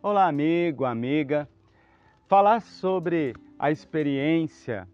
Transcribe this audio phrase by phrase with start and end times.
[0.00, 1.48] Olá, amigo, amiga.
[2.28, 4.86] Falar sobre a experiência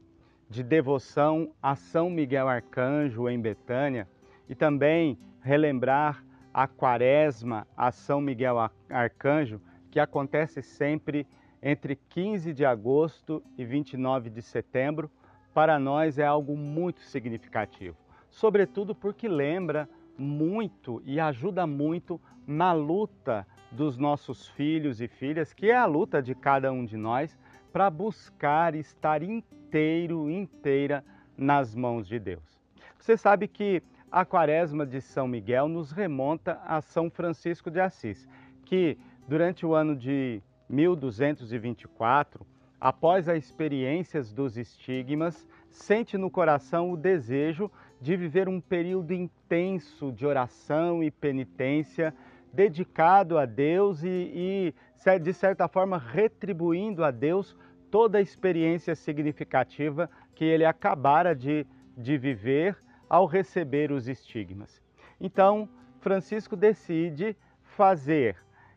[0.49, 4.09] de devoção a São Miguel Arcanjo em Betânia
[4.49, 6.25] e também relembrar
[6.55, 8.57] a quaresma a São Miguel
[8.89, 9.61] Arcanjo,
[9.91, 11.27] que acontece sempre
[11.63, 15.11] entre 15 de agosto e 29 de setembro,
[15.55, 17.97] para nós é algo muito significativo.
[18.29, 25.71] Sobretudo porque lembra muito e ajuda muito na luta dos nossos filhos e filhas, que
[25.71, 27.39] é a luta de cada um de nós,
[27.73, 31.05] para buscar estar inteiro, inteira
[31.37, 32.61] nas mãos de Deus.
[32.99, 38.29] Você sabe que a quaresma de São Miguel nos remonta a São Francisco de Assis,
[38.65, 42.47] que durante o ano de 1224,
[42.85, 50.13] após as experiências dos estigmas, sente no coração o desejo de viver um período intenso
[50.13, 52.15] de oração e penitência,
[52.53, 54.75] dedicado a Deus e,
[55.07, 57.57] e, de certa forma, retribuindo a Deus
[57.91, 62.77] toda a experiência significativa que ele acabara de, de viver
[63.09, 64.83] ao receber os estigmas.
[65.19, 65.67] Então,
[66.01, 68.37] Francisco decide fazer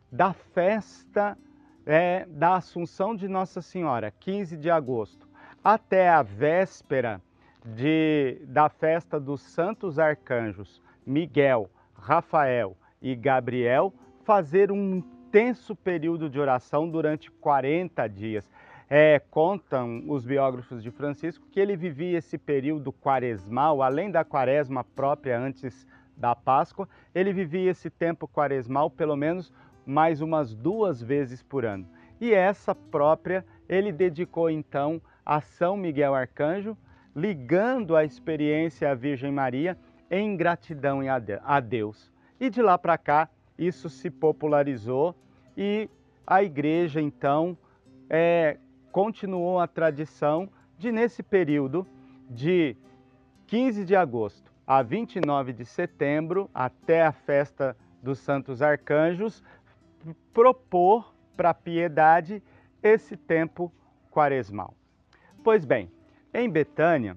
[0.09, 1.37] da festa
[1.87, 5.25] é, da Assunção de Nossa Senhora, 15 de agosto,
[5.63, 7.21] até a véspera
[7.65, 13.93] de, da festa dos santos arcanjos Miguel, Rafael e Gabriel,
[14.25, 18.51] fazer um intenso período de oração durante 40 dias.
[18.89, 24.83] É, contam os biógrafos de Francisco que ele vivia esse período quaresmal, além da quaresma
[24.83, 29.53] própria antes da Páscoa, ele vivia esse tempo quaresmal pelo menos
[29.87, 31.87] mais umas duas vezes por ano.
[32.19, 36.77] E essa própria ele dedicou então a São Miguel Arcanjo,
[37.15, 39.77] ligando a experiência à Virgem Maria
[40.11, 40.99] em gratidão
[41.43, 42.11] a Deus.
[42.39, 45.15] E de lá para cá isso se popularizou
[45.55, 45.89] e
[46.25, 47.57] a igreja então
[48.09, 48.57] é,
[48.91, 51.87] continuou a tradição de, nesse período
[52.29, 52.75] de
[53.47, 59.41] 15 de agosto a 29 de setembro, até a festa dos Santos Arcanjos,
[60.33, 62.41] propor para a piedade
[62.81, 63.71] esse tempo
[64.11, 64.73] quaresmal.
[65.43, 65.91] Pois bem,
[66.33, 67.15] em Betânia,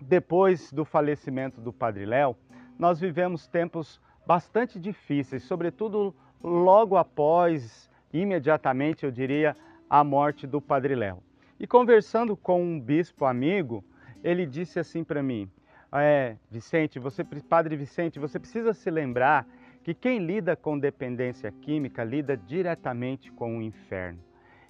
[0.00, 2.36] depois do falecimento do Padre Léo,
[2.78, 9.56] nós vivemos tempos bastante difíceis, sobretudo logo após, imediatamente, eu diria,
[9.88, 11.22] a morte do Padre Léo.
[11.58, 13.82] E conversando com um bispo amigo,
[14.22, 15.50] ele disse assim para mim:
[15.92, 19.46] é, Vicente, você, Padre Vicente, você precisa se lembrar
[19.88, 24.18] que quem lida com dependência química lida diretamente com o inferno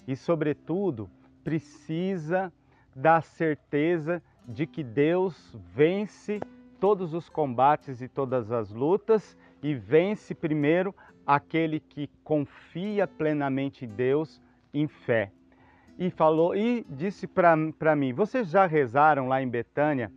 [0.07, 1.09] e, sobretudo,
[1.43, 2.53] precisa
[2.95, 6.39] da certeza de que Deus vence
[6.79, 10.95] todos os combates e todas as lutas e vence primeiro
[11.27, 14.41] aquele que confia plenamente em Deus
[14.73, 15.33] em fé.
[15.97, 20.09] E falou e disse para mim: Vocês já rezaram lá em Betânia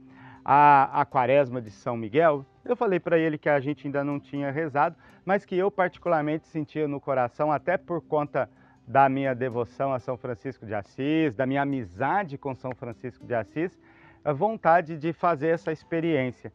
[0.44, 2.44] a, a quaresma de São Miguel?
[2.64, 6.46] Eu falei para ele que a gente ainda não tinha rezado, mas que eu particularmente
[6.46, 8.48] sentia no coração, até por conta
[8.86, 13.34] da minha devoção a São Francisco de Assis, da minha amizade com São Francisco de
[13.34, 13.78] Assis,
[14.24, 16.52] a vontade de fazer essa experiência.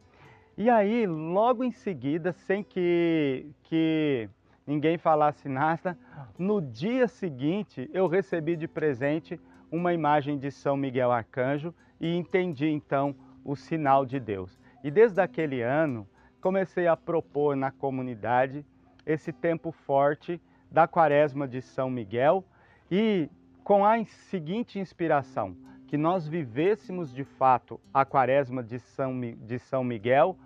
[0.56, 4.28] E aí, logo em seguida, sem que, que
[4.66, 5.96] ninguém falasse nada.
[6.38, 9.40] No dia seguinte, eu recebi de presente
[9.70, 13.14] uma imagem de São Miguel Arcanjo e entendi então
[13.48, 14.60] o sinal de Deus.
[14.84, 16.06] E desde aquele ano,
[16.38, 18.62] comecei a propor na comunidade
[19.06, 20.38] esse tempo forte
[20.70, 22.44] da Quaresma de São Miguel
[22.90, 23.30] e
[23.64, 29.82] com a seguinte inspiração, que nós vivêssemos de fato a Quaresma de São, de São
[29.82, 30.36] Miguel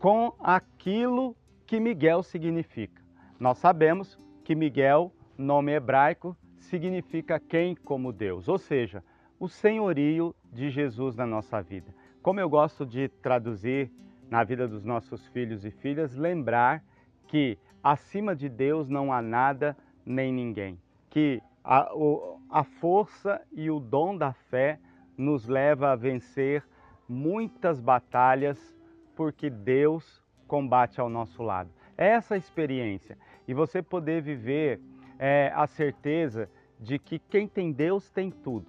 [0.00, 3.00] com aquilo que Miguel significa.
[3.38, 9.04] Nós sabemos que Miguel, nome hebraico, significa quem como Deus, ou seja,
[9.38, 11.94] o senhorio de Jesus na nossa vida.
[12.22, 13.90] Como eu gosto de traduzir
[14.30, 16.80] na vida dos nossos filhos e filhas, lembrar
[17.26, 19.76] que acima de Deus não há nada
[20.06, 20.78] nem ninguém,
[21.10, 24.78] que a, o, a força e o dom da fé
[25.18, 26.64] nos leva a vencer
[27.08, 28.78] muitas batalhas
[29.16, 31.70] porque Deus combate ao nosso lado.
[31.98, 33.18] É essa experiência.
[33.48, 34.80] E você poder viver
[35.18, 36.48] é, a certeza
[36.78, 38.68] de que quem tem Deus tem tudo,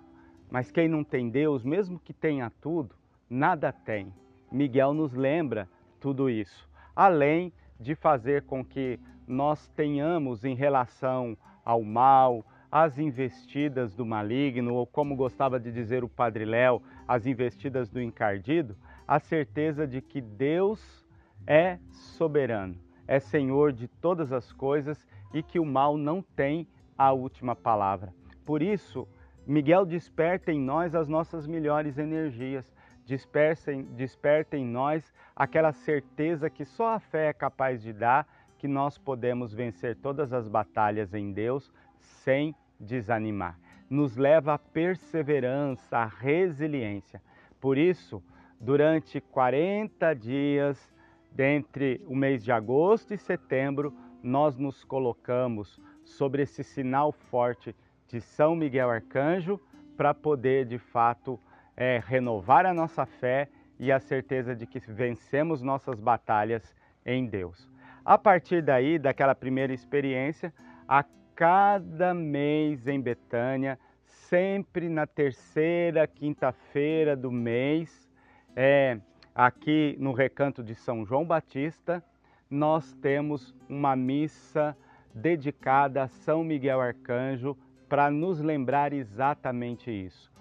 [0.49, 2.95] mas quem não tem Deus, mesmo que tenha tudo,
[3.33, 4.13] nada tem.
[4.51, 5.67] Miguel nos lembra
[5.99, 11.35] tudo isso, além de fazer com que nós tenhamos em relação
[11.65, 17.25] ao mal, as investidas do maligno, ou como gostava de dizer o Padre Léo, as
[17.25, 18.77] investidas do encardido,
[19.07, 21.03] a certeza de que Deus
[21.47, 22.75] é soberano,
[23.07, 28.13] é Senhor de todas as coisas e que o mal não tem a última palavra.
[28.45, 29.07] Por isso,
[29.45, 32.71] Miguel desperta em nós as nossas melhores energias,
[33.05, 38.27] desperta em, desperta em nós aquela certeza que só a fé é capaz de dar,
[38.57, 43.59] que nós podemos vencer todas as batalhas em Deus sem desanimar.
[43.89, 47.21] Nos leva à perseverança, à resiliência.
[47.59, 48.23] Por isso,
[48.59, 50.93] durante 40 dias,
[51.37, 57.75] entre o mês de agosto e setembro, nós nos colocamos sobre esse sinal forte
[58.07, 59.59] de São Miguel Arcanjo
[59.97, 61.39] para poder, de fato,
[61.75, 63.49] é, renovar a nossa fé
[63.79, 66.75] e a certeza de que vencemos nossas batalhas
[67.05, 67.69] em Deus.
[68.05, 70.53] A partir daí, daquela primeira experiência,
[70.87, 71.03] a
[71.35, 78.09] cada mês em Betânia, sempre na terceira quinta-feira do mês,
[78.55, 78.99] é,
[79.33, 82.03] aqui no recanto de São João Batista,
[82.49, 84.77] nós temos uma missa
[85.13, 87.57] dedicada a São Miguel Arcanjo
[87.89, 90.31] para nos lembrar exatamente isso.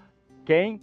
[0.45, 0.81] Quem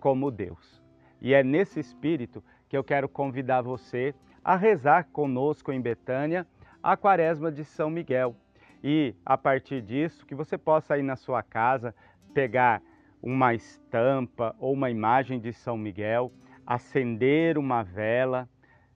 [0.00, 0.82] como Deus.
[1.20, 4.14] E é nesse espírito que eu quero convidar você
[4.44, 6.46] a rezar conosco em Betânia
[6.82, 8.36] a Quaresma de São Miguel
[8.82, 11.94] e a partir disso que você possa ir na sua casa
[12.32, 12.80] pegar
[13.20, 16.32] uma estampa ou uma imagem de São Miguel,
[16.64, 18.48] acender uma vela,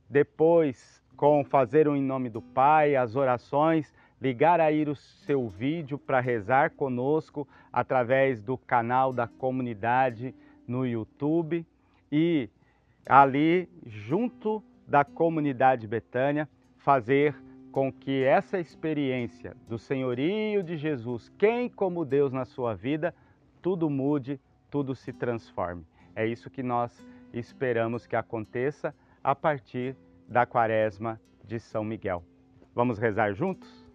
[0.09, 5.99] depois com fazer um em nome do Pai, as orações, ligar aí o seu vídeo
[5.99, 10.35] para rezar conosco através do canal da comunidade
[10.73, 11.67] no YouTube
[12.11, 12.49] e
[13.05, 16.49] ali junto da comunidade Betânia
[16.79, 17.37] fazer
[17.71, 23.15] com que essa experiência do senhorio de Jesus, quem como Deus na sua vida,
[23.61, 24.41] tudo mude,
[24.71, 25.85] tudo se transforme.
[26.17, 29.95] É isso que nós esperamos que aconteça a partir
[30.27, 32.25] da quaresma de São Miguel.
[32.75, 33.92] Vamos rezar juntos?